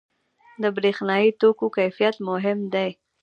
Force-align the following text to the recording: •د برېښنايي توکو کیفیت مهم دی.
•د 0.61 0.63
برېښنايي 0.77 1.29
توکو 1.39 1.65
کیفیت 1.77 2.15
مهم 2.29 2.59
دی. 2.73 2.89